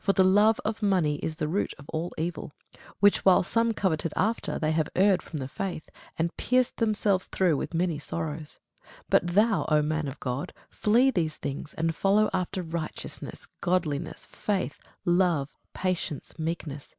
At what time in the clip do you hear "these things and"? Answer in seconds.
11.12-11.94